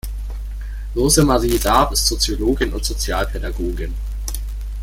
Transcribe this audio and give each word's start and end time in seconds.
Rosemarie 0.95 1.57
Raab 1.57 1.93
ist 1.93 2.07
Soziologin 2.07 2.73
und 2.73 2.83
Sozialpädagogin. 2.83 3.93